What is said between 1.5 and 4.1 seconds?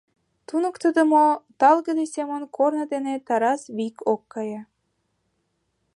талгыде семын корно дене Тарас вик